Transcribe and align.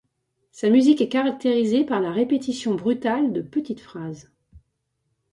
Sa 0.51 0.71
musique 0.71 0.99
est 1.01 1.09
caractérisée 1.09 1.83
par 1.85 1.99
la 2.01 2.11
répétition 2.11 2.73
brutale 2.73 3.31
de 3.33 3.41
petites 3.43 3.81
phrases. 3.81 4.31